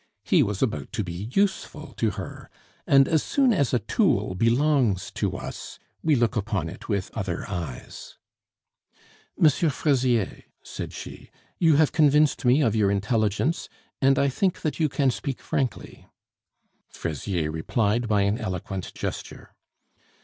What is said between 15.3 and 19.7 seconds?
frankly." Fraisier replied by an eloquent gesture.